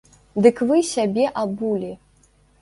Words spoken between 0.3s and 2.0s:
Дык вы сябе абулі!